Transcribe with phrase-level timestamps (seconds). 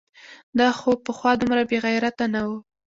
[0.59, 2.51] دا خو پخوا دومره بېغیرته نه و؟!